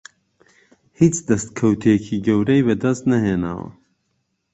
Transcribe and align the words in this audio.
هیچ 0.99 1.15
دهستکهوتێکی 1.27 2.17
گهورهی 2.25 2.65
بهدهست 2.67 3.03
نههێناوه 3.11 3.69